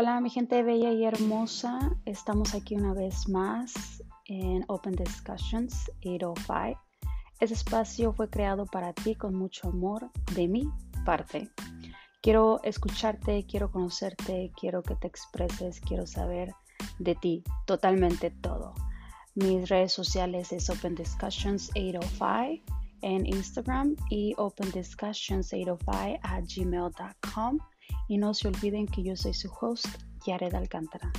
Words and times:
Hola 0.00 0.20
mi 0.20 0.30
gente 0.30 0.62
bella 0.62 0.92
y 0.92 1.04
hermosa, 1.04 1.80
estamos 2.04 2.54
aquí 2.54 2.76
una 2.76 2.94
vez 2.94 3.28
más 3.28 4.00
en 4.26 4.64
Open 4.68 4.94
Discussions 4.94 5.90
805. 6.04 6.80
Ese 7.40 7.54
espacio 7.54 8.12
fue 8.12 8.30
creado 8.30 8.64
para 8.66 8.92
ti 8.92 9.16
con 9.16 9.34
mucho 9.34 9.70
amor 9.70 10.08
de 10.36 10.46
mi 10.46 10.70
parte. 11.04 11.50
Quiero 12.22 12.60
escucharte, 12.62 13.44
quiero 13.46 13.72
conocerte, 13.72 14.52
quiero 14.56 14.84
que 14.84 14.94
te 14.94 15.08
expreses, 15.08 15.80
quiero 15.80 16.06
saber 16.06 16.54
de 17.00 17.16
ti 17.16 17.42
totalmente 17.66 18.30
todo. 18.30 18.74
Mis 19.34 19.68
redes 19.68 19.94
sociales 19.94 20.52
es 20.52 20.70
Open 20.70 20.94
Discussions 20.94 21.70
805 21.70 22.62
en 23.02 23.26
Instagram 23.26 23.96
y 24.10 24.32
Open 24.36 24.70
Discussions 24.70 25.52
805 25.52 26.20
at 26.22 26.44
gmail.com. 26.44 27.58
Y 28.08 28.18
no 28.18 28.34
se 28.34 28.48
olviden 28.48 28.86
que 28.86 29.04
yo 29.04 29.14
soy 29.14 29.34
su 29.34 29.50
host, 29.60 29.86
Yared 30.26 30.54
Alcántara. 30.54 31.12